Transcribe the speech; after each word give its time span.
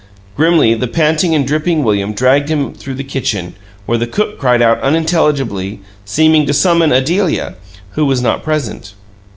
Grimly 0.35 0.73
the 0.73 0.87
panting 0.87 1.35
and 1.35 1.45
dripping 1.45 1.83
William 1.83 2.13
dragged 2.13 2.49
him 2.49 2.73
through 2.73 2.95
the 2.95 3.03
kitchen, 3.03 3.53
where 3.85 3.99
the 3.99 4.07
cook 4.07 4.39
cried 4.39 4.59
out 4.59 4.81
unintelligibly, 4.81 5.79
seeming 6.05 6.47
to 6.47 6.53
summon 6.53 6.91
Adelia, 6.91 7.53
who 7.91 8.07
was 8.07 8.19
not 8.19 8.41
present. 8.41 8.95